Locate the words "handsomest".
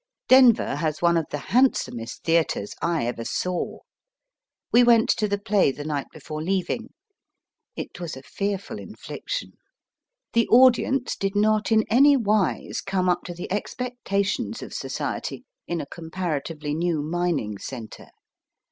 1.53-2.23